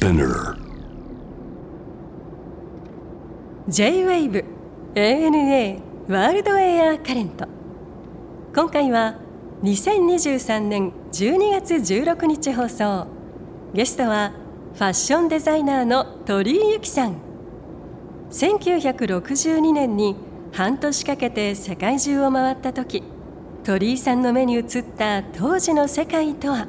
[0.00, 0.56] Spinner.
[3.68, 4.44] J-WAVE
[4.94, 5.78] ANA
[6.08, 7.46] ワールドエアカレント
[8.54, 9.16] 今回は
[9.62, 13.08] 2023年12月16日放送。
[13.74, 14.32] ゲストは
[14.72, 17.16] ファッションデザイナーの鳥居由紀さん。
[18.30, 20.16] 1962年に
[20.52, 23.02] 半年かけて世界中を回った時
[23.64, 24.64] 鳥居さんの目に映っ
[24.96, 26.68] た当時の世界とは。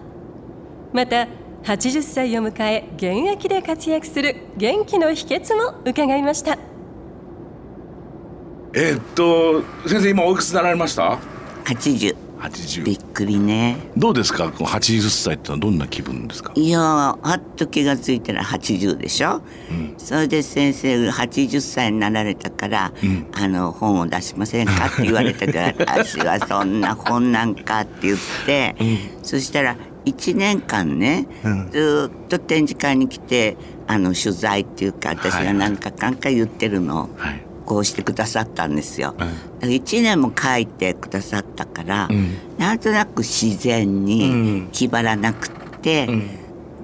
[0.91, 1.29] また
[1.63, 6.57] 80歳を迎え現役で活躍する元気の秘訣も伺いました。
[8.73, 11.19] えーっと先生今おいくつになられました
[11.65, 13.77] ？80 80びっくりね。
[13.95, 14.49] どうですか？
[14.51, 16.53] この80歳ってのはどんな気分ですか？
[16.55, 19.41] いやーあっと気がついたら80でしょ、
[19.99, 22.91] それで先生が80歳になられたから、
[23.33, 24.87] あの本を出しませんか？
[24.87, 25.65] って言われたから
[26.03, 28.75] 私はそんな本なんかって言って、
[29.21, 31.27] そしたら1年間ね、
[31.71, 33.57] ずーっと展示会に来て
[33.87, 37.43] あの取材っていうか私が何かかんか言ってるのを、はい。
[37.63, 39.15] こうしてくださったんですよ。
[39.17, 42.09] だから1年も書いてくださったから、
[42.57, 46.09] なんとなく自然に気張らなくって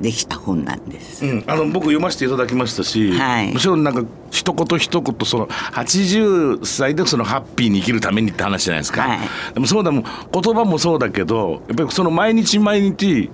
[0.01, 1.25] できた本なんです。
[1.25, 9.19] うん、あの僕読ませていただきましたし、はいもちろんなんか一言一言その80歳でそのハッピーに生きるためにって話じゃないですか、はい
[9.53, 13.29] でもそうだもん言葉もそうだけどやっぱりその毎日毎日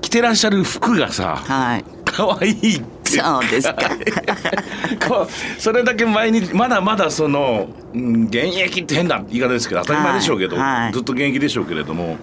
[0.00, 1.84] 着てらっしゃる服がさはい。
[2.04, 3.76] 可愛いってそうですか。
[5.08, 12.18] こうそれだけ毎日まだまだその、うん、現役って変な言い方ですけど当たり前でしょうけど、はいはいずっと現役でしょうけれども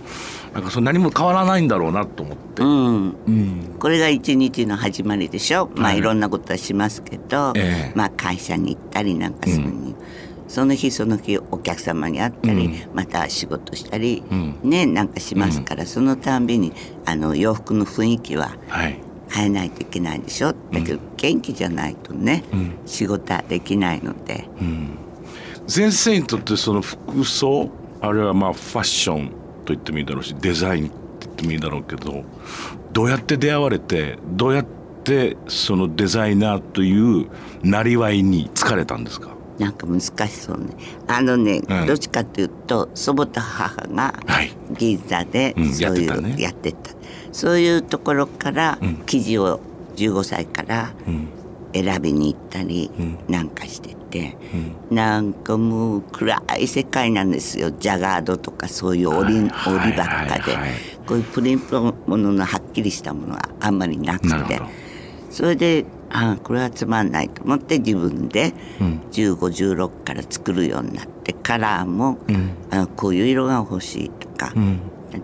[0.57, 3.75] なんかその何も変わらないんだろうなと思って、うん。
[3.77, 5.69] これが一日の始まりでしょ？
[5.75, 7.93] まあいろんなことはしますけど、ええ。
[7.93, 9.93] まあ会社に行ったりなんかするに。
[10.47, 14.23] その日その日お客様に会ったり、また仕事したり、
[14.63, 16.73] ねなんかしますから、そのたんびに
[17.05, 18.99] あの洋服の雰囲気ははい。
[19.29, 20.55] 変えないといけないでしょ？
[20.71, 22.43] だけど元気じゃないとね、
[22.87, 24.49] 仕事はできないので、
[25.67, 27.69] 先生にとってその服装
[28.01, 29.31] あるいはまあファッション
[29.67, 30.95] と言ってもいいだろうしデザインって
[31.25, 32.23] 言ってもいいだろうけど
[32.93, 34.65] どうやって出会われてどうやっ
[35.03, 37.27] てそのデザイナーという
[37.63, 39.35] なりわいに疲れたんですか？
[39.59, 40.67] なんか難しそうね。
[41.07, 41.85] あのね、うん。
[41.87, 44.51] どっちかというと祖母と母がはい。
[44.77, 46.35] 銀座でうんそういうやってたね。
[46.41, 46.91] やってた,、
[47.31, 49.59] そういうところから生地を
[49.95, 50.91] 15歳から
[51.73, 52.91] 選びに行ったり
[53.27, 54.37] なんかしてて、
[54.89, 57.71] なんかもう暗い世界なんですよ。
[57.71, 60.57] ジャガードとかそういう織り,、りばっかで、
[61.05, 64.61] こういうプリントもののはっきりしたものはあんまりなくて。
[65.29, 68.53] それでああこれはつまんないと思って自分で
[69.11, 72.17] 1516から作るようになってカラーも、
[72.71, 74.53] あこういう色が欲しいとか、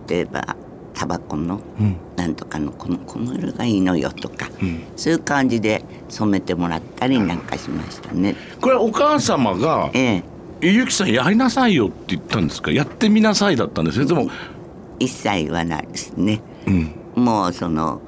[0.08, 0.56] 例えば
[0.94, 1.60] タバコの
[2.16, 4.48] なんとかのこのこの色がいいのよとか、
[4.96, 8.36] そういう感じで染めてもらったりなんかしましたね。
[8.60, 10.22] これはお母様がええ
[10.62, 12.70] 「えゆきさんやりなさいよ」って言ったんですか？
[12.70, 14.30] やってみなさいだったんですそれとも
[15.00, 16.40] 一切言わないですね。
[17.14, 18.00] もうその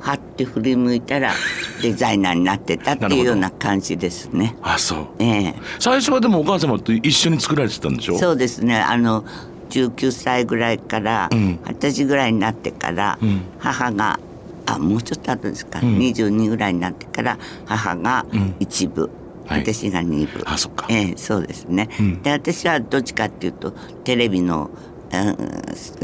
[0.00, 1.32] はって振り向いたら
[1.82, 4.54] デザイナーになってたっていうような感じですね。
[4.62, 5.06] あそう。
[5.18, 5.54] ええ。
[5.78, 8.18] 最初はでもお母様と一緒に作られてたんでしょ？
[8.18, 8.78] そうですね。
[8.78, 9.24] あの
[9.68, 13.18] 19歳ぐらいから二十歳ぐらいになってから、
[13.58, 14.18] 母が
[14.66, 18.26] あもうちょっと後ですか、22ぐらいになってから母が
[18.60, 19.10] 一部、
[19.46, 19.60] はい。
[19.62, 20.42] 私が二部。
[20.44, 20.86] あそっか。
[20.90, 21.88] ええそうですね、
[22.22, 23.72] で私はどっちかっていうと
[24.04, 24.70] テレビの
[25.10, 25.16] う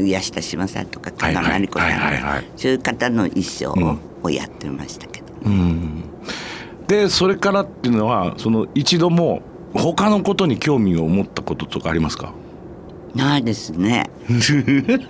[0.01, 5.25] ん宮下志麻さんとか加賀まりこさんそういう方の衣装をやってましたけど、
[6.87, 9.43] でそれからっていうのはその一度も
[9.75, 12.33] 他のことに興味を持ったこととかありますか？
[13.15, 14.09] ないですね。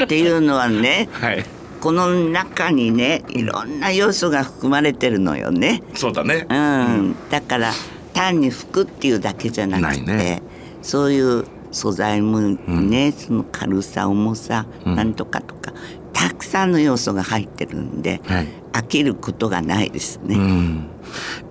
[0.03, 1.45] っていうのはねはい。
[1.81, 5.83] この中にねいろんな要素が含まれてるのよね。
[5.93, 6.47] そうだね。
[6.49, 7.71] うん、だから
[8.13, 10.41] 単に服っていうだけじゃなくてね。
[10.81, 15.73] そういう素材もね、その軽さ重さ、なんとかとか
[16.13, 18.47] たくさんの要素が入ってるんで、はい。
[18.71, 20.35] 飽きることがないですね。
[20.35, 20.87] うん。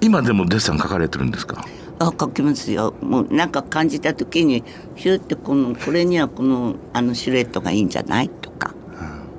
[0.00, 1.64] 今でもデッサン書かれてるんですか？
[1.98, 2.94] あ書きますよ。
[3.00, 4.64] もうなんか感じた時に
[4.96, 8.28] ヒューってこのこれにはこのあのシルエットがいいんじゃない？
[8.28, 8.74] とか、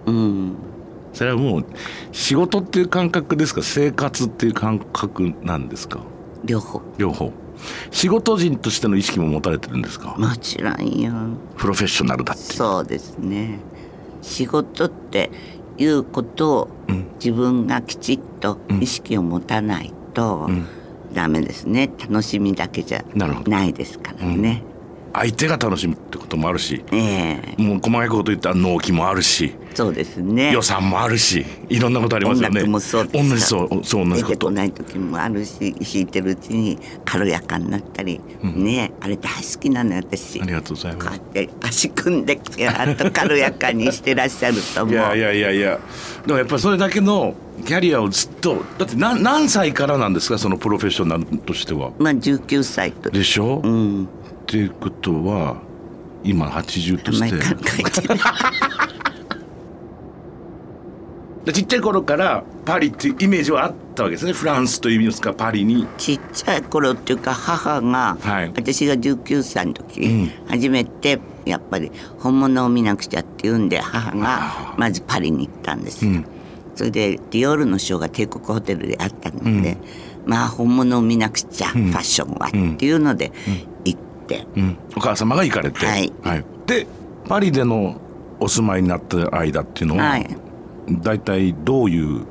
[0.06, 0.56] うん、
[1.14, 1.66] それはもう
[2.12, 3.62] 仕事っていう感覚ですか？
[3.62, 6.00] 生活っていう感覚なんですか？
[6.44, 6.82] 両方。
[6.98, 7.34] 両方。
[7.92, 10.16] 仕事人としての意識も持たれてるんですか？
[10.18, 11.14] もちろんよ。
[11.58, 12.42] プロフェッショナルだって。
[12.42, 13.60] そうですね。
[14.22, 15.32] 仕事って
[15.78, 16.70] いうことを
[17.16, 20.50] 自分がきちっと意識を持たないと
[21.16, 21.90] ダメですね。
[22.00, 24.62] 楽しみだけじゃないですからね、
[25.14, 27.62] 相手が楽しむってこともあるしええ。
[27.62, 30.54] もう細かいこと言ったら納期もあるしそうですね。
[30.54, 32.62] 予算もあるしいろんなことありますよね。
[32.62, 34.34] 音楽もそう同じそうそう同じこと。
[34.34, 40.42] 出てこない時もあるし弾いてるうちに軽やかになったり、ねあれ大好きなのよ私。
[40.42, 41.08] ありがとうございます。
[41.08, 44.96] こうやって足組んでピャーっと軽やかにしてらっしゃると思う。
[44.96, 45.80] いやいやいやいや。
[46.26, 51.92] でもやっぱりそれだけのキャリアをずっとだって何何歳からなんですかそのプロフェッショナルとしては？
[51.98, 53.10] まあ19歳と。
[53.10, 54.04] でしょ、うん。
[54.06, 54.08] っ
[54.46, 55.62] ていうことは
[56.24, 57.36] 今80として。
[61.54, 64.34] ちっちゃい頃からパリっていうイメージはあったわけですね。
[64.34, 65.86] フランスという意味ですかパリに。
[65.98, 68.48] ちっちゃい頃っていうか母が、はい。
[68.48, 70.32] 私が19歳の時、うん。
[70.48, 76.04] 初めてやっぱり本物を見なくちゃっていうんで母がまずパリに行ったんです。
[76.06, 76.26] よ、うん
[76.76, 79.78] それでディオールのショーが帝国ホテルであったので、
[80.26, 83.32] まあ本物を見なくちゃ、ファッションはっていうので
[83.86, 86.12] 行って、うん、お母様が行かれて、はい。
[86.66, 86.86] で
[87.28, 88.00] パリでの
[88.40, 90.38] お住まいになった間っていうのは、はい。
[90.90, 92.26] 大体どういう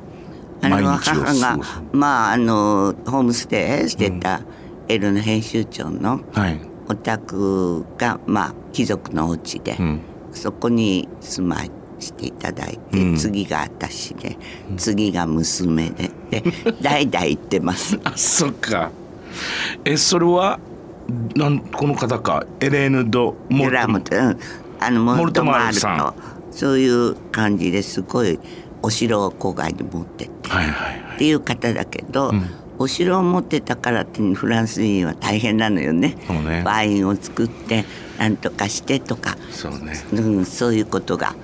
[0.61, 4.41] あの毎日を過母がごすまああのホームステイしてた
[4.87, 10.01] エルの編集長のはい、お宅がまあ貴族のお家で、うん。
[10.35, 13.15] そこに住まいしていただいて、うん。
[13.15, 14.37] 次が私で
[14.77, 16.43] 次が娘でで
[16.81, 17.99] 代々行ってます。
[18.03, 18.91] あそっか。
[19.83, 20.59] えそれは
[21.35, 22.45] なんこの方か？
[22.59, 24.37] エレーヌ・ド・モドラムと、うん。
[24.79, 28.39] あのモルトマールさとそういう感じですごい
[28.81, 30.49] お城を郊外に持ってって。
[30.49, 31.15] はいはいはい。
[31.15, 32.33] っていう方だけど、
[32.77, 36.17] お城を持ってたからってフランス人は大変なのよね。
[36.29, 36.63] ね。
[36.65, 37.85] ワインを作って
[38.19, 39.93] なんとかしてとか、そうね。
[40.11, 41.35] うん、そういうことが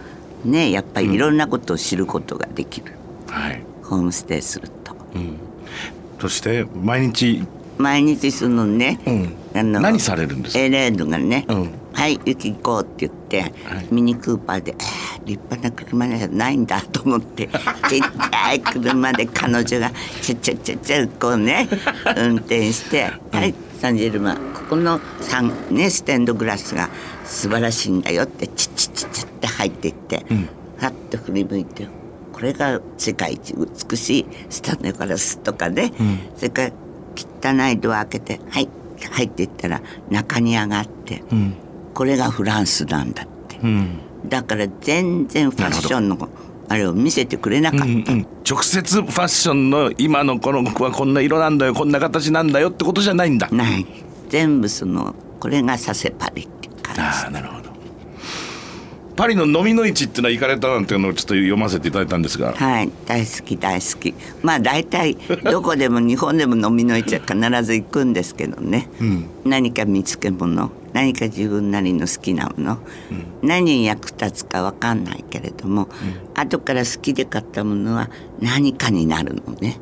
[0.45, 2.93] ねやっぱりいろんなことを知ることができる、
[3.27, 4.95] はい、ホームステイすると。
[5.15, 5.37] うん、
[6.19, 7.43] そして毎日、
[7.77, 10.59] 毎日そのね、うん、あの何されるんですか？
[10.59, 13.47] エレーヌがねうん「はい行き行こう」って言って、は
[13.81, 13.87] い。
[13.91, 17.47] ミニクーパーで、えー立派な車じゃないんだと思って
[17.87, 21.69] ちっちゃい車で彼女がちゃちゃちゃちゃこうね
[22.17, 24.41] 運転して「はいサンジェルマンこ
[24.71, 26.89] このサン、ね、ステンドグラスが
[27.23, 30.25] 素晴らしいんだよ」ってチッチッチッチッって入っていって、
[30.79, 31.87] はっと振り向いて。
[32.31, 35.91] これが世界一美しいスタンドグラスとかね、
[36.37, 36.71] それから
[37.15, 38.69] 汚いドア開けて「はい」
[39.11, 41.53] 入っていったら中に上がって、うん。
[41.93, 43.99] これがフランスなんだって、うん。
[44.27, 46.29] だから全然ファッションの
[46.67, 53.49] あれを見せてくれなかった、うんうん、直接ファッションの今のこの子はこんな色なんだよこんな形なんだよってことじゃないんだ。
[53.51, 53.85] ない。
[54.29, 57.01] 全部そのこれがサセパリって感じ。
[57.01, 57.60] ああなるほど
[59.15, 62.53] パリの飲みの市っていうのは行かれたなんていうのをちょっと読ませていただいたんですが。
[62.53, 64.13] はい大好き大好き。
[64.41, 68.89] まあ大体 どこでも日本でも飲みの市は必ず行くんですけどね、
[69.45, 72.77] 何か見つけ物何か自分なりの好きなもの、
[73.41, 75.87] 何に役立つか分かんないけれども、
[76.33, 78.09] 後から好きで買ったものは
[78.39, 79.79] 何かになるのね、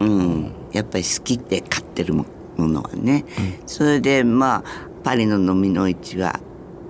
[0.00, 2.26] うん、やっぱり好きって買ってるも
[2.58, 3.24] のはね、
[3.66, 4.64] それでまあ
[5.04, 6.40] パリの飲みの市は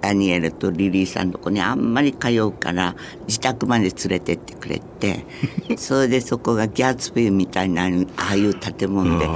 [0.02, 2.96] ダニエルとリリーさんのとこにあんまり通うから
[3.28, 5.24] 自宅まで連れてってくれて
[5.78, 7.86] それでそこがギャツビーみたいなあ
[8.32, 9.26] あいう建物で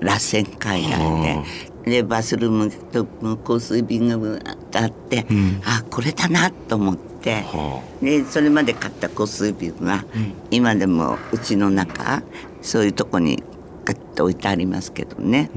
[0.00, 1.38] 螺旋階段で。
[1.84, 3.06] でバスルームと
[3.36, 4.38] 香水瓶が
[4.74, 5.26] あって、
[5.64, 10.04] あこれだなと思って、はでそれまで買った香水瓶は、
[10.50, 12.22] 今でもうちの中
[12.60, 13.42] そういうとこに
[13.86, 15.50] ガッと置いてありますけどね。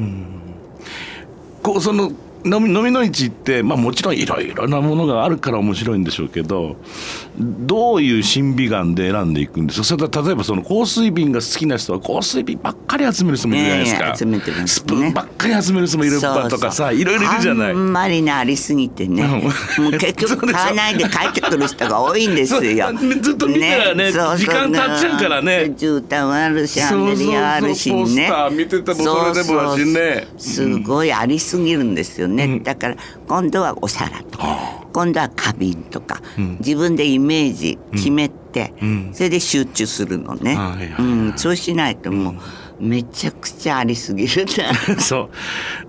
[1.62, 2.14] こうその
[2.46, 6.76] 飲み飲みの市って、まあ、もちろんいろいろなものがあるから面白いんでしょうけど
[7.38, 9.84] どういう審美眼で選んでいくんですか？
[9.86, 17.72] それと例えばその香水瓶が好きな人は香水瓶ばっかり集める人もいるじゃないですか、ねスプーンばっかり集める人もいるとかさいろいろいるじゃない。
[17.72, 22.62] あんまりなありすぎてね、もう結局 買わないで帰ってくる人が多いんですよ。
[23.22, 25.74] ずっと見たらね時間経っちゃうからね。
[25.78, 27.96] 絨毯はあるしシャンデリアあるしね。
[27.96, 30.28] そうそうそう見ててもそれでもだしね。
[30.38, 32.31] すごいありすぎるんですよね。
[32.64, 32.96] だから
[33.28, 36.22] 今度はお皿とか、今度は花瓶とか、
[36.60, 38.74] 自分でイメージ決めて、
[39.14, 40.56] それで集中するのね。
[40.56, 42.36] はいはいはいうん、そうしないともう
[42.82, 44.46] めちゃくちゃありすぎる
[44.88, 44.98] な。
[45.00, 45.30] そ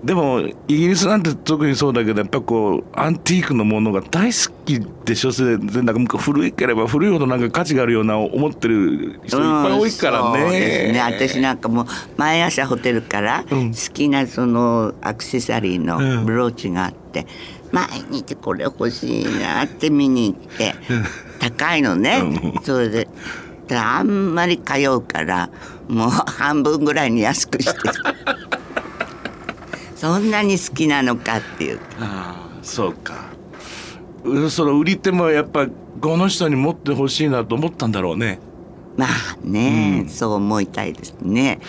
[0.03, 0.05] う。
[0.05, 11.01] でもイギリスなんて特にそうだけどやっぱこうアンティークのものが大好きでしょそれでなんか古いければ古いほどなんか価値があるような思ってる人いっぱい多いからね,、うんね。
[11.01, 11.85] 私なんかもう
[12.17, 17.25] 毎朝ホテルから好きなそのアクセサリーのブローチがあって、
[17.71, 20.75] 毎日これ欲しいなって見に行って
[21.39, 22.21] 高いのね。
[22.63, 23.07] それで
[23.67, 25.49] であんまり通うから
[25.87, 27.79] もう半分ぐらいに安くして。
[29.95, 31.79] そんなに好きなのかっていう。
[31.99, 33.13] あそうか。
[34.25, 35.67] うその売り手もやっぱ
[36.01, 38.39] この人に持ってほしいなと思ったんだろうね。
[38.97, 39.09] まあ
[39.43, 40.09] ね、うん。
[40.09, 41.59] そう思いたいですね。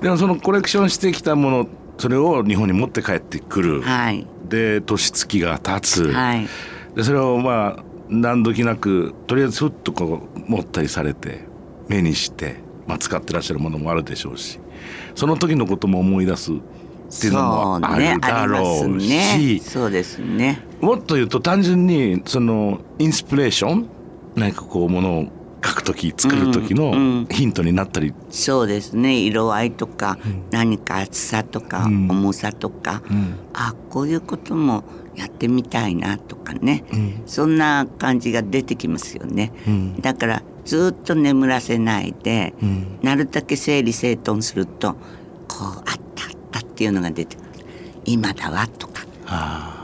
[0.00, 4.26] でもそのコレクションしてきたものそれを日本に持って帰ってくる、はい。
[4.48, 6.48] で年月が経つ、はい。
[6.94, 11.40] でそれをまあ何時なくとりあえずふっとこう持ったりされて
[11.88, 12.56] 目にして、
[12.86, 14.58] まあ、使ってらっしゃるものもあるでしょうし
[15.14, 16.56] その時のことも思い出すっ
[17.20, 19.60] ていうのもあるだろうし、ね。
[19.62, 20.66] そうですね。
[20.80, 23.88] もっと言うと単純にそのインスピレーション
[24.34, 25.30] 何かこうものを書
[25.68, 27.26] く時作る時うんうのん。
[27.26, 29.16] ヒントになったり、そうですね。
[29.18, 30.18] 色合いとか、
[30.50, 32.10] 何か厚さとか、うん。
[32.10, 33.34] 重さとか、うん。
[33.52, 34.84] あこういうことも
[35.16, 37.22] やってみたいなとかね、うん。
[37.26, 40.00] そんな感じが出てきますよね、うん。
[40.00, 42.98] だからずっと眠らせないで、うん。
[43.02, 44.94] なるだけ整理整頓すると
[45.48, 45.74] こうあっ
[46.14, 47.44] たあったっていうのが出てくる。
[48.04, 49.04] 今だわとか。
[49.26, 49.74] ああ。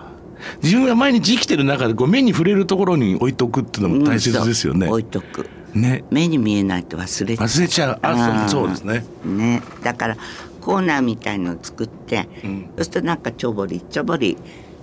[0.63, 4.87] 自分が毎日生きてる中でこう目に触れるところに置いとくっていうのも大切ですよね。
[4.87, 6.05] うん置いとくね。
[6.11, 7.47] 目に見えないと忘れちゃう。
[7.47, 7.99] 忘れちゃう。
[8.03, 9.05] あそうですね。
[9.25, 9.63] ね。
[9.83, 10.17] だから
[10.61, 12.71] コーナーみたいのを作って、うん。
[12.77, 14.37] そうするとなんかちょぼりちょぼり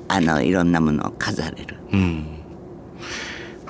[0.08, 1.77] あのいろんなものを飾れる。
[1.91, 2.25] うん。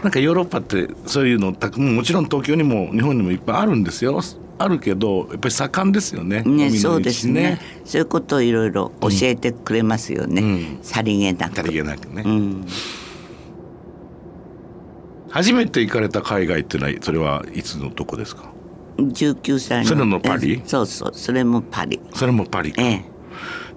[0.04, 4.22] なんかヨーロッパってそういうのたくもちろん東京にも日本にもいっぱいあるんですよ。
[4.60, 6.38] あるけどやっぱり盛んですよね。
[6.38, 7.60] ね海の道そうですね。
[7.86, 10.80] そういうことをいろいろ教えてくれますよね、うん。
[10.82, 11.56] さりげなく。
[11.58, 12.66] さりげなくね、うん、
[15.30, 18.52] 初めて行かれた海外っていうのはそれはいつのどこですか
[18.98, 20.54] ？19歳それもパリ？
[20.54, 21.12] えそうそう。
[21.14, 22.00] それもパリ。
[22.14, 23.06] それもパリか、ええ。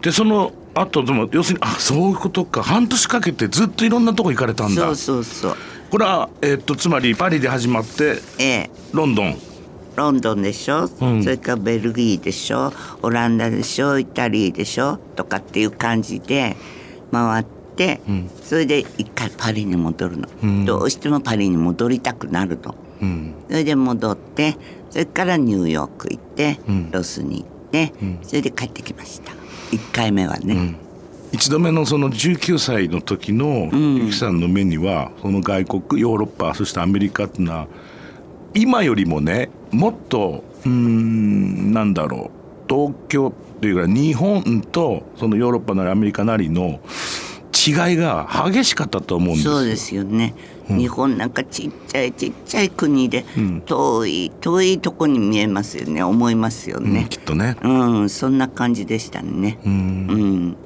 [0.00, 2.62] でその後でも要するにあそういうことか。
[2.62, 4.82] 半年かけてずっといろんなとこ行かれたんだ。
[4.82, 5.56] そうそうそう。
[5.90, 8.70] これは、えっとつまりパリで始まってええ。
[8.92, 9.36] ロンドン。
[9.96, 11.22] ロンドンでしょ、うん。
[11.22, 12.72] それからベルギーでしょ？
[13.02, 13.98] オランダでしょ？
[13.98, 14.98] イタリーでしょ？
[15.16, 16.56] とかっていう感じで
[17.10, 18.30] 回って、ん。
[18.42, 20.64] それで一回パリに戻るの、うん。
[20.64, 23.34] どうしてもパリに戻りたくなるのうん。
[23.48, 24.56] それで戻って
[24.90, 26.90] それからニューヨーク行って、うん。
[26.90, 28.18] ロスに行って、うん。
[28.22, 29.32] それで帰ってきました。
[29.70, 30.76] 1回目はね、うん。
[31.32, 33.96] 一度目のその19歳の時のん。
[33.96, 37.68] ゆきさんの目にはその外国ヨーロッパそしてアメリカっていうのは
[38.54, 42.30] 今よりもねもっとうーんなんだろ
[42.68, 46.80] う東京っていうか日本とそのヨーロッパなりアメリカなりの
[47.66, 49.52] 違いが激しかったと思うんですよ。
[49.54, 50.34] そうですよね、
[50.68, 53.62] 日本なんかちっちゃいちっちゃい国でん。
[53.66, 56.02] 遠い遠いとこに見えますよね。
[56.02, 57.56] 思いますようんねきっとね。
[57.62, 57.68] う
[58.04, 59.58] ん、そんな感じでしたね。
[59.64, 59.72] うん。
[59.72, 60.56] うん。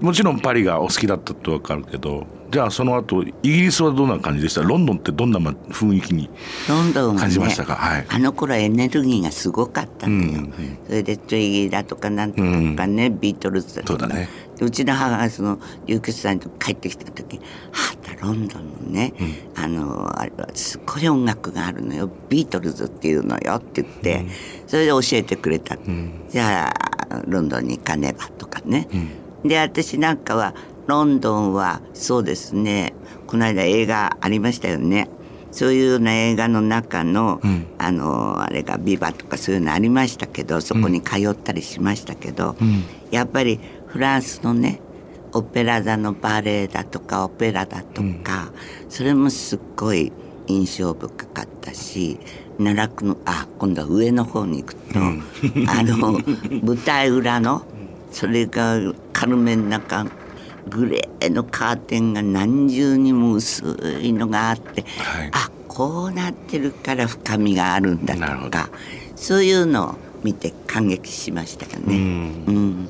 [0.00, 4.62] もちろんパリがお好きだったとわかるけどじゃあその後イギリスはどんな感じでした？
[4.62, 6.30] ロンドンってどんなま雰囲気に
[6.66, 7.76] 感じましたか？
[7.76, 8.06] はい。
[8.08, 10.26] あの頃はエネルギーがすごかったのよ、うん。
[10.26, 14.00] うんそれでトゥイギーだとかなんとかね、ビートルズだとか。
[14.00, 14.22] そうだね。
[14.24, 17.38] でうちの母がその琉球さんと帰ってきた時
[17.72, 19.14] 「はあロンドンのね、
[19.56, 22.10] あのあれはすごい音楽があるのよ。
[22.28, 24.26] ビートルズっていうのよ」って言って、
[24.66, 25.78] それで教えてくれた、
[26.28, 28.88] じゃあロンドンに行かねばとかね、
[29.44, 30.54] で私なんかは
[30.86, 32.92] ロンドンはそうですね。
[33.26, 35.08] この間映画ありましたよね。
[35.52, 37.66] そういうような映画の中の、ん。
[37.78, 42.84] あのあれが「ビバ」とかそういうのありましたけどそこに通ったりしましたけど、ん。
[43.10, 43.58] やっぱり
[43.92, 44.80] フランスのね
[45.32, 48.52] オペラ座のバレエだとかオペラだとか、
[48.88, 50.12] それもすっごい
[50.48, 52.18] 印象深かったし
[52.58, 56.18] 奈落のあ今度は上の方に行くと、あの
[56.62, 57.62] 舞台裏の
[58.10, 58.78] それが
[59.12, 60.06] 軽めの中
[60.68, 65.30] グレーのカーテンが何重にも薄いのがあって、はい。
[65.32, 68.68] あこうなってるから深みがあるんだとか
[69.14, 69.94] そういうのを
[70.24, 71.96] 見て感激しましたよね。
[71.96, 72.88] うん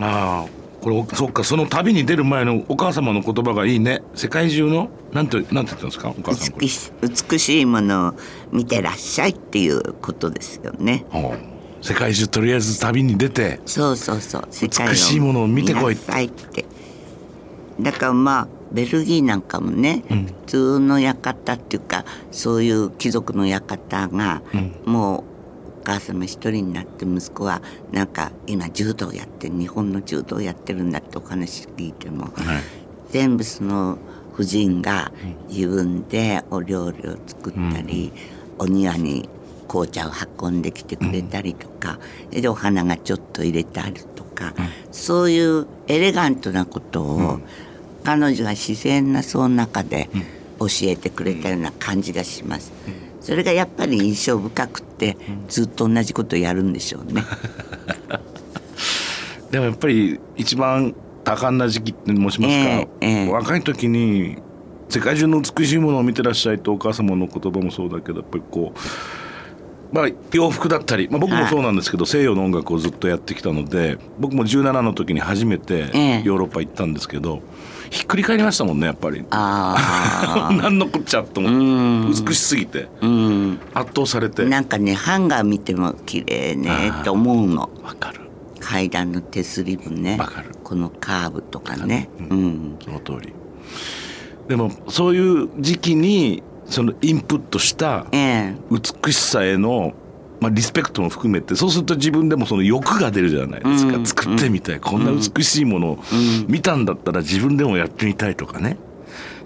[0.00, 0.46] ああ
[0.80, 4.02] これそっかその旅に出る前のお母様の言葉がいいね。
[4.14, 6.10] 世界中のなんてなんて言ったんですか？
[6.10, 6.92] お母さん美し
[7.30, 8.14] 美しいものを
[8.52, 11.04] 見てらっしゃいっていうことですよね。
[11.10, 14.48] ほう世界中とりあえず旅に出てそうそうそう。
[14.50, 15.94] 世美しいものを見てこい。
[15.94, 16.64] って。
[17.80, 24.42] だからまあベルギーなんかもね、普通の館っていうかそういう貴族の館が、
[24.84, 25.24] もう
[25.80, 32.32] お母様一人になって息子はなんか今柔道やって日本の柔道やってるんだってお話聞いても、はい。
[33.10, 33.98] 全部その
[34.34, 35.12] 婦人が
[35.48, 38.12] 自分でお料理を作ったり、
[38.58, 39.28] お庭に
[39.66, 41.98] 紅茶を運んできてくれたりとか、
[42.30, 44.54] でお花がちょっと入れてあるとか、
[44.90, 47.40] そういうエレガントなことを、
[48.04, 50.08] 彼女が自然なその中で
[50.58, 52.72] 教えてくれたような感じがします。
[53.20, 55.16] それがやっぱり印象深くって、
[55.48, 57.24] ずっと同じことをやるんでしょうね。
[59.50, 60.94] でもやっぱり一番
[61.24, 63.30] 多感な時期って申しますか、ええええ。
[63.30, 64.36] 若い時に
[64.88, 76.22] 世界中の美しいものを見てらっしゃいとお母様の言葉もそうだけどやっぱりこう、まあ、洋服だったり、まあ、僕もそうなんですけど、西洋の音楽をずっとやってきたので僕も17の時に初めてええ。
[76.24, 77.42] ヨーロッパ行ったんですけど、
[77.90, 79.24] ひっくり返りましたもんねやっぱり。
[79.30, 82.22] あ 何のこっちゃと思って。
[82.24, 82.88] 美しすぎて。
[83.00, 83.60] あうん。
[83.74, 84.44] 圧倒されて。
[84.44, 87.70] なんかねハンガー見ても綺麗ねって思うの。
[87.82, 88.20] わかる。
[88.60, 90.50] 階段の手すりもねわかる。
[90.62, 92.10] このカーブとかね。
[92.30, 92.76] うん。
[92.84, 93.32] その通り。
[94.48, 98.56] でもそういう時期にそのインプットしたええ。
[98.70, 99.94] 美しさへの、
[100.40, 105.98] まあ、リスペクトも含めてそうすると自分でもその欲が出るじゃないですか、うん作ってみたい、こんな美しいものを
[106.46, 108.76] 見たんだったら自分でもやってみたいとかね。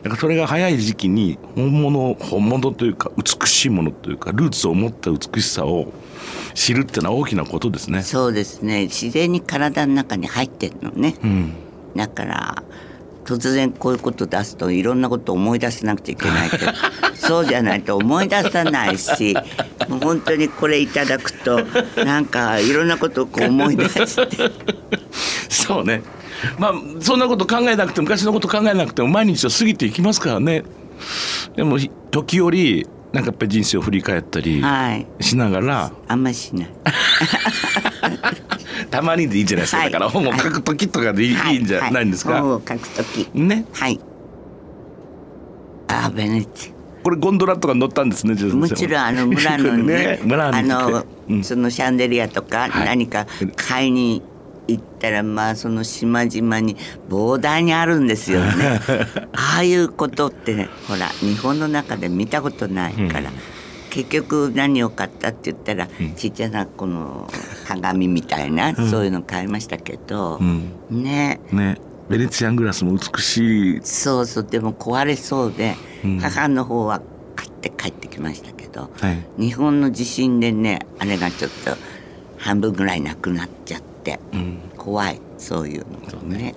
[0.02, 5.92] だからそれが早い時期に本物本物というか美しいものというかルーツを持った美しさを
[6.54, 8.02] 知るってのは大きなことですね。
[8.02, 8.82] そうですね。
[8.82, 11.52] 自然に体の中に入ってるのね、うん。
[11.94, 12.62] だから
[13.24, 16.66] 突然こういうこと出すといろんなこと思い出さなくちゃいけないけど
[17.14, 19.34] そうじゃないと思い出さないし
[19.88, 21.60] もう本当にこれいただくと
[22.04, 24.50] なんかいろんなことをこう思い出して
[25.48, 26.02] そうね。
[26.58, 30.64] まあそんなこと考えなくても昔のこと考えなくても毎日は過ぎていきますからね。
[31.54, 31.78] でも
[32.10, 36.68] 時折なんかやっぱり人生を振り返ったりはいしながら、あんまりしない。
[38.92, 39.78] たまにでいいんじゃないですか。
[39.78, 42.40] はいだから本を書く時とかでいい,、い、いんじゃないんですか？
[42.40, 43.28] 本を書くとき。
[43.34, 43.64] ね。
[43.72, 43.98] はい。
[45.88, 46.72] あーベネチ
[47.02, 48.34] これゴンドラとか乗ったんですね。
[48.34, 49.82] もちろんあの村のね
[50.16, 54.22] ね村にあの、うんそのシャンデリアとかはい何か買いに
[54.68, 56.76] 行ったらまあその島々に
[57.08, 58.80] 膨大にあるんですよね。
[59.32, 63.30] ああいうことってねほら日本の中で見たことないから。
[63.92, 67.28] 結局何を買ったって言ったら、ちっちゃなこの
[67.68, 70.72] 鏡みたいな、そういうの買いましたけど、ん。
[70.90, 71.40] ね。
[71.52, 71.76] ね。
[72.08, 73.80] ベネチアングラスも美しい。
[73.82, 75.76] そうそうでも壊れそうで、
[76.20, 77.02] 母の方は
[77.36, 79.22] 買って帰ってきましたけど、はい。
[79.38, 81.76] 日本の地震でねあれがちょっと
[82.38, 84.18] 半分ぐらいなくなっちゃって、
[84.78, 86.54] 怖いそういうのがね。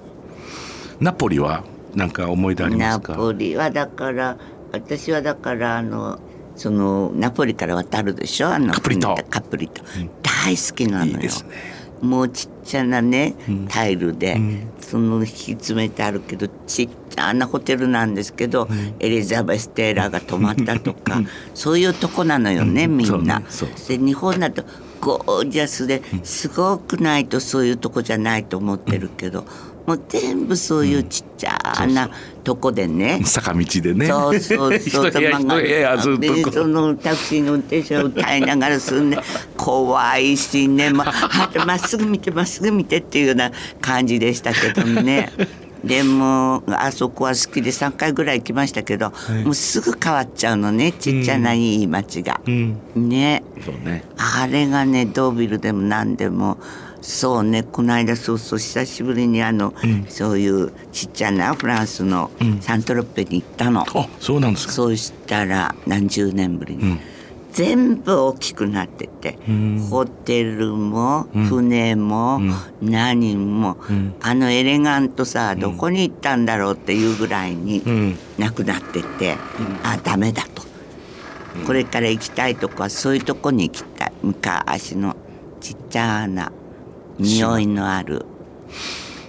[1.02, 3.16] ナポリはなんか思い出ありまナすか？
[3.16, 4.38] ポリはだから
[4.72, 6.20] 私はだからあの
[6.56, 8.50] そのナポリから渡るでしょ？
[8.50, 9.84] あのカプリ島カプリ島、
[10.22, 11.18] 大好きなのよ。
[11.18, 11.30] ね。
[12.02, 13.36] もうちっちゃなね、
[13.70, 14.38] タイルで、
[14.80, 18.68] その引き詰めてあるけどちっちゃなホテルなんですけど、
[19.00, 21.22] エリザベス・テイラーが泊まったとか、
[21.54, 23.40] そういうとこなのよね、みんな。
[23.40, 23.46] ね
[23.88, 24.66] で日本だと
[25.00, 29.46] ゴージャスですごくないとそういうとこじゃないと思ってるけど、
[29.86, 32.10] もう全部そういうちっちゃな
[32.44, 33.22] とこでね。
[33.24, 34.08] 坂道でね。
[34.08, 39.18] そうそうそう一部屋一部屋ずっでとこそうのタクシーの運転手を歌いながらすんで
[39.58, 45.32] 怖いしねまあまっすぐ見てまっすぐ見てっていうような感じでしたけどね。
[45.86, 52.42] でもあそこは好きで3回ぐらい行きましたけど、もうすぐ変わっちゃうのねちっちゃないい町が。
[52.48, 52.80] うん。
[52.96, 54.04] ねそうね。
[54.18, 56.58] あれがねドービルでも何でも
[57.06, 59.74] そうねこの間そうそう久しぶりにあの、
[60.10, 63.82] そういうちっちゃなフランスのサントロペに行ったの。
[63.82, 64.74] あ、そうなんですか。
[64.74, 66.98] そうしたら何十年ぶりに、
[67.52, 69.38] 全部大きくなってて、
[69.90, 72.42] ホテルも船も
[72.82, 73.78] 何も、
[74.22, 78.18] あのエレガントさどこに行ったんだろうっていうぐらいにん。
[78.40, 79.38] なくなってて、
[79.84, 80.64] あダメだと、
[81.68, 84.12] これから行きたいとこはそういうとこに行きたい。
[84.24, 85.16] 昔の
[85.62, 86.52] ちっちゃな
[87.20, 88.26] 匂いのある。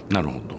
[0.09, 0.57] なるほど。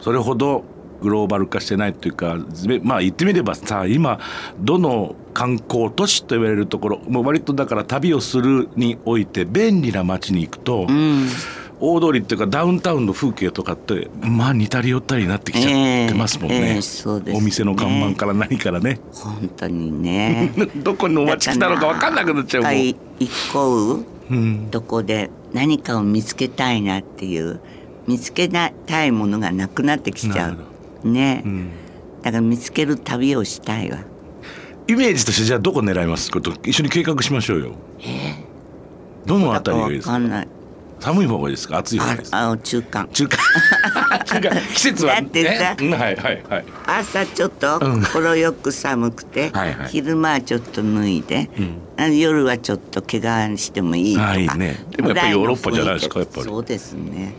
[0.00, 0.64] それほど
[1.02, 4.20] グローバル化してないというか、ぜまあ言ってみればさ、今
[4.58, 10.86] どの観光都市と言われるところ、もう割とだから旅をするにおいて便利な街に行くと。
[11.82, 17.38] 大通りっていうかダウンタウンの風景とかってまあ似たり寄ったりになってきちゃってますもんね,、ええええそうですね。
[17.38, 19.00] お店の看板から何からね。
[19.12, 20.52] 本当にね。
[20.76, 22.78] どこの街来たのか分かんなくなっちゃうもん。
[22.78, 24.68] 一回行こううん。
[24.70, 27.60] とこで何かを見つけたいなっていう
[28.06, 30.56] 見つけたいものがなくなってきちゃ
[31.04, 31.08] う。
[31.08, 31.70] ね、ん。
[32.22, 33.98] だから見つける旅をしたいわ。
[34.88, 36.30] イメージとしてじゃあどこ狙います？
[36.30, 37.72] こと一緒に計画しましょうよ。
[39.26, 40.48] どのあたりがいいですかわかんない
[41.00, 41.78] 寒い方がいいですか？
[41.78, 42.30] 暑い方がいいです。
[42.30, 43.08] かああ中間。
[43.12, 43.38] 中間。
[44.26, 44.50] 中間。
[44.74, 46.64] 季節はだってさねうんはいはいはい。
[46.86, 49.88] 朝ちょっと心よく寒くて、はいはい。
[49.88, 51.50] 昼間はちょっと脱いで、
[51.96, 54.28] あ夜はちょっと怪我してもいいとか。
[54.30, 54.84] あいいね。
[54.96, 56.44] でもやっぱりヨーロッパじゃないですかやっぱり。
[56.44, 57.34] そうですね。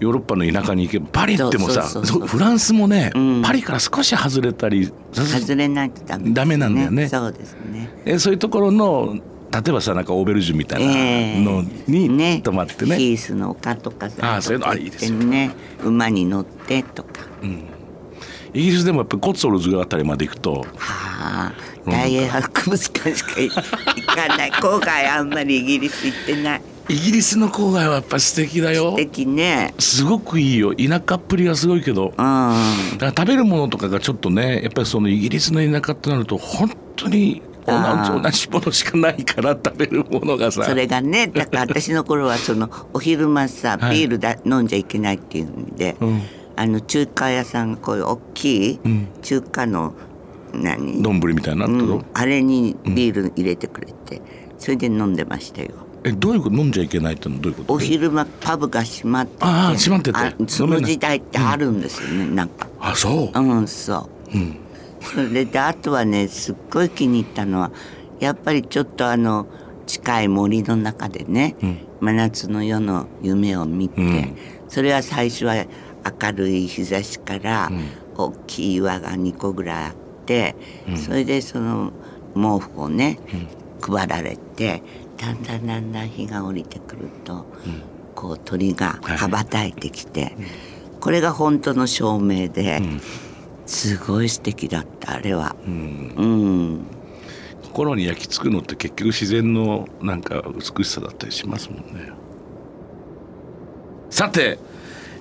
[0.00, 3.42] ヨーロッパの田舎に行けばパリってもさフランスもね、ん。
[3.42, 7.08] パリから少し外れたり外れないとダメです、ダメなんだよね。
[7.08, 7.90] そうですね。
[8.04, 9.16] えそういうところの
[9.50, 14.68] 例えばさなんかオーベルジュみたいなのに泊まってね,、ヒースの丘とかさあそういうの。
[14.68, 15.18] あいいですよ。
[15.18, 15.52] ね。
[15.82, 17.22] 馬に乗ってとか、
[18.52, 20.54] イギリスでもやっぱりコッツォルズあたりまで行くと。
[20.54, 21.52] はあ。
[21.86, 23.54] 大英博物館しか行
[24.06, 24.50] かない。
[24.50, 26.62] 郊外あんまりイギリス行ってない。
[26.90, 28.90] イギリスの郊外はやっぱ素敵だよ。
[28.92, 29.74] 素敵ね。
[29.78, 30.74] すごくいいよ。
[30.74, 32.14] 田舎っぷりがすごいけど、うん。
[32.14, 32.56] だか
[33.00, 40.64] ら食べるものとかがちょっとねやっぱりそのイギリスの田舎ってなると本当に同じものしかないから食べるものがさ。
[40.64, 43.98] それがね だから私の頃はそのお昼間さはい。
[43.98, 46.22] ビールだ、飲んじゃいけないっていうんで、うん。
[46.56, 49.08] あの中華屋さんがこういう大きいん。
[49.22, 49.94] 中華の
[50.52, 54.22] 何、丼みたいになうん、あれにビール入れてくれて、
[54.58, 55.70] それで飲んでましたよ。
[56.04, 56.56] えどういうこと？
[56.56, 57.72] 飲んじゃいけないってのはどういうこと？
[57.74, 60.18] お昼間パブが閉まっててああ閉まってて。
[60.18, 62.66] あその時代ってあるんですよね、なんか。
[62.80, 63.38] あそう。
[63.38, 64.36] うんそう。
[64.36, 64.56] うん
[65.00, 67.70] それであとはねすっごい気に入ったのは
[68.20, 69.46] やっぱりちょっとあの
[69.86, 71.56] 近い森の中でね、
[72.00, 74.36] 真夏の夜の夢を見て、ん。
[74.68, 77.70] それは最初は明るい日差しから
[78.14, 79.94] 大きい岩が2個ぐらいあっ
[80.26, 80.54] て、
[80.96, 81.92] それでその
[82.34, 83.18] 毛布をね、
[83.80, 84.82] 配られて
[85.16, 87.46] だんだんだんだん日が降りてくると、
[88.14, 90.36] こう鳥が羽ばたいてきて、
[91.00, 92.82] これが本当の照明で。
[93.68, 95.54] すごい素敵だったあれは。
[95.66, 96.86] うん、
[97.62, 100.42] 心に焼き付くのって結局自然のなんか
[100.76, 102.10] 美しさだったりしますもんね。
[104.08, 104.58] さて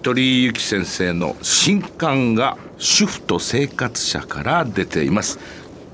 [0.01, 5.39] 鳥居由紀先生の新刊が主婦と生活者から出ています。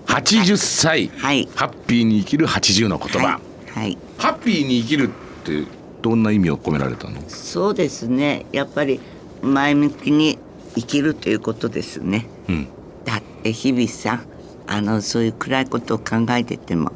[0.06, 1.50] 80歳、はい。
[1.56, 5.64] ハッピーに生きる80の言葉、はい、はい、ハッピーに生きるって
[6.04, 7.20] どんな意味を込められたの？
[7.30, 8.46] そうですね。
[8.52, 9.00] やっぱり
[9.42, 10.38] 前向きに
[10.76, 12.68] 生きるということですね、うん。
[13.06, 14.24] だって日々さ
[14.68, 16.92] あのそういう暗いことを考えてても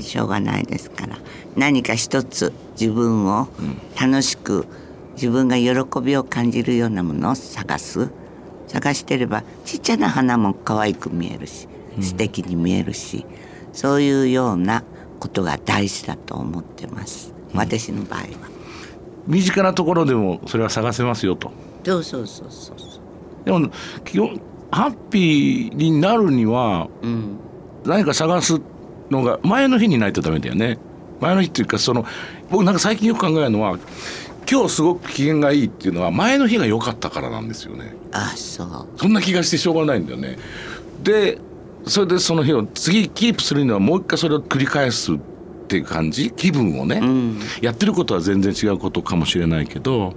[0.00, 1.18] しょうがないですから、
[1.56, 3.48] 何か一つ自分を
[4.00, 4.66] 楽しく
[5.14, 8.10] 自分が喜びを感じるようなものを探す。
[8.68, 11.68] 探してればちっちゃな花も可愛く見えるし
[12.00, 13.26] 素敵に見えるし、
[13.72, 14.82] そういうような
[15.20, 17.34] ことが大事だと思ってます。
[17.54, 18.26] 私の場合は。
[19.26, 21.52] 身近なところでもそれは探せますよと。
[21.84, 22.76] そうそうそうそう。
[23.44, 23.70] でも
[24.04, 24.40] 基本
[24.72, 27.38] ハッピーになるにはうん。
[27.84, 28.60] 何か探す
[29.10, 30.78] のが前の日にないとダメだよね。
[31.20, 32.04] 前の日っていうかその
[32.50, 33.78] 僕なんか最近よく考えるのは
[34.50, 37.94] 今日すごく機嫌がいいっていうのは前の日が良かったからなんですよね。
[38.12, 38.88] あ、そう。
[38.96, 40.38] そんな気がしてしょうがないんだよね。
[41.02, 41.38] で
[41.84, 45.18] それでその日を次キープするにはもう一回それを繰り返すっ
[45.68, 46.30] ていう感じ？
[46.30, 47.38] 気分をね、ん。
[47.60, 50.14] やってることは全然違うことかもしれないけど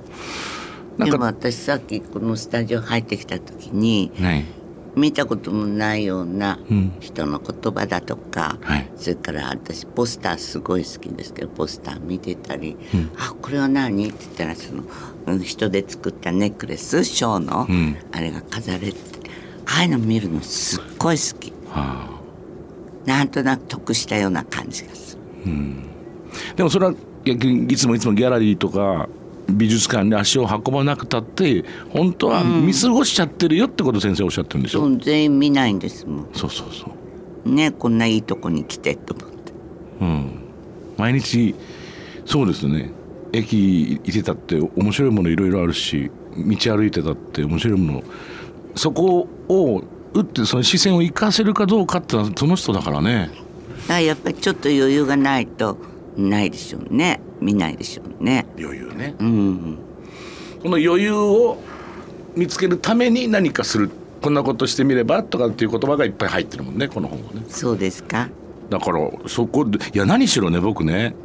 [0.97, 4.45] でも私さっきこのスタジオ入ってきた時にね
[4.95, 6.93] 見たこともないようなうん。
[7.01, 8.89] 人の言葉だとか、はい。
[8.95, 12.77] それから私ポスターすごい好きですけどポスター見てたり
[13.19, 14.83] 「あこれは何?」って言ったらその
[15.27, 17.97] うん人で作ったネックレスショーの、ん。
[18.13, 19.29] あれが飾れてて
[19.65, 21.51] ああいうの見るのすっごい好き。
[21.69, 22.15] はあ。
[23.05, 25.21] なんとなく得したような感じがする。
[26.55, 26.93] でもそれは
[27.25, 29.09] 逆にいつもいつもギャラリーとか
[29.49, 36.27] 美術館に足を運ばなくたって本当は見過ごしちゃってるよってこと先生おっしゃってるんでしょ、そう全員見ないんですもん。
[36.33, 36.91] そうそうそ
[37.45, 37.49] う。
[37.49, 39.53] ねこんないいとこに来てと思って。
[40.01, 40.31] うん、
[40.97, 41.53] 毎日
[42.25, 42.91] そうですね。
[43.33, 48.03] 駅いてたって面白いものいろいろあるし道歩いてたって面白いもの。
[48.75, 53.29] そこを打ってその視線を生かせるかどうかってのはその人だからね。
[53.81, 55.77] だからやっぱりちょっと余裕がないと
[56.17, 58.45] ないでしょうね見ないでしょうね。
[58.57, 59.15] 余裕ね。
[59.19, 59.77] うん。
[60.61, 61.57] この余裕を
[62.35, 63.89] 見つけるために何かする
[64.21, 67.43] こんなことしてみればとかっていう言葉がいっぱい入ってるもんねこの本はね。
[67.47, 68.29] そうですか。
[68.69, 71.15] だからそこでいや何しろね僕ね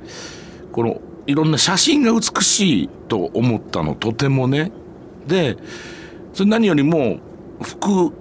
[0.73, 4.73] このいろんな写真が美しいと思ったのとてもね。
[5.27, 5.57] で
[6.33, 7.19] それ何よりも
[7.63, 8.13] 服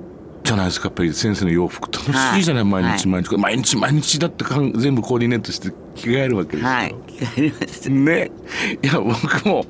[0.50, 0.88] じゃないですか。
[0.88, 2.44] やっぱり先生の洋服楽しい。
[2.44, 2.84] じゃない、はい。
[2.84, 6.96] 毎日毎日、毎日毎日だってかん全部コーディネートして着替えるわけですよ、はい。
[7.08, 7.90] 着替えります。
[7.92, 8.32] ね。
[8.82, 9.66] いや僕も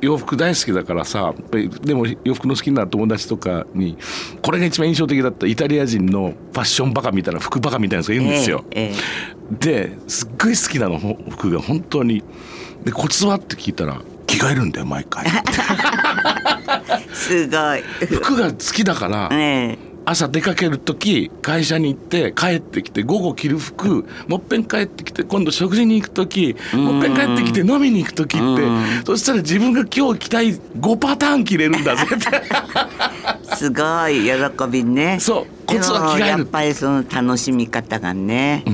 [0.00, 3.96] 洋服大好きだからさやっぱりでも洋服の好きな友達とかに
[4.42, 8.64] これが一番印象的だったイタリア人のファッションバカみたいな服バカみたいなやつがいるんですよ。
[8.72, 12.24] ええですっごい好きなのほ服が本当に。
[12.84, 15.26] でコツはって聞いたら着替えるんだよ毎回。
[15.26, 15.30] え
[17.10, 17.82] えすごい。
[18.06, 32.06] 服が好きだからええ朝出かける時会社に行って帰ってきて午後着る服もっぺん帰ってきて今度食事に行く時もっぺん帰ってきて飲みに行く時ってそしたら自分が今日着たい5パターン着れるんだぜ。
[32.06, 35.18] っ てすごい喜びね。
[35.20, 36.26] そうコツは着替える。
[36.26, 38.64] やっぱりその楽しみ方がね、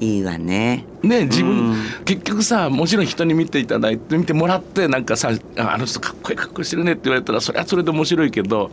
[0.00, 1.76] いいわねね自分、うん。
[2.04, 8.70] 結局さもちろん人に見ていただいて見てもらってなんかさああの人かっこいいかっこいいしてるねって言われたらそれはそれで面白いけど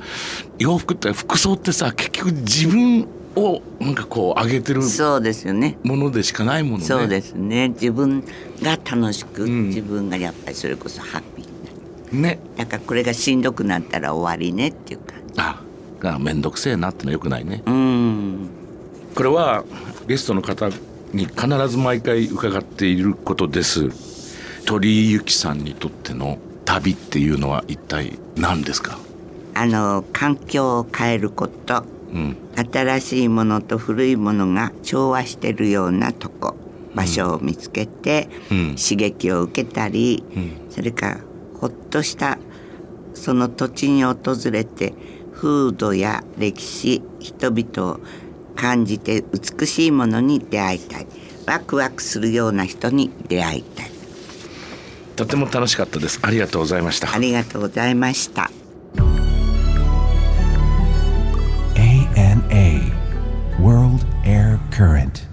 [0.60, 5.78] 洋服って服装ってさ結局自分をなんかこう上げてるそうですよね。
[5.84, 6.86] ものでしかないものね。
[6.86, 7.70] そうですね。
[7.70, 8.24] 自分
[8.62, 9.68] が楽しく、ん。
[9.70, 12.40] 自分がやっぱりそれこそハッピーね。
[12.58, 15.34] だからこれがしんどくなったら終わりねっていう感じ。
[15.38, 15.62] あ
[16.04, 17.62] あ面倒くせえなってのはよくないね。
[17.66, 18.50] うん。
[19.14, 19.64] これは
[20.08, 20.70] ゲストの方
[21.14, 23.90] に必ず毎回伺っていることです。
[24.66, 29.00] 鳥居由紀さんにとっての旅っていうのは一体何ですか、
[29.54, 31.84] あの環境を変えること。
[32.14, 36.56] うん、新しいものと古いものが調和してるようなとこ
[36.96, 38.76] 場所を見つけて、うん。
[38.76, 40.72] 刺激を受けたり、ん。
[40.72, 41.18] それから
[41.60, 42.38] ほっとした
[43.14, 44.18] その土地に訪
[44.52, 44.94] れて
[45.34, 48.00] 風土や歴史人々を
[48.58, 51.08] 感じて美しいものに出会いたい。
[51.46, 53.92] ワクワクするような人に出会いたい。
[55.16, 56.20] とても楽しかったです。
[56.22, 57.14] ありがとうございました。
[57.14, 58.52] ありがとうございました。
[61.76, 62.92] ANA
[63.62, 65.27] World Air Current.